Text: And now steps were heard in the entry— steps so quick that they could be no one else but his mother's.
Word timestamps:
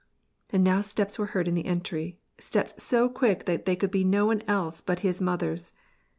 And 0.51 0.63
now 0.63 0.81
steps 0.81 1.19
were 1.19 1.27
heard 1.27 1.47
in 1.47 1.53
the 1.53 1.67
entry— 1.67 2.17
steps 2.39 2.73
so 2.83 3.07
quick 3.07 3.45
that 3.45 3.65
they 3.65 3.75
could 3.75 3.91
be 3.91 4.03
no 4.03 4.25
one 4.25 4.41
else 4.47 4.81
but 4.81 5.01
his 5.01 5.21
mother's. 5.21 5.73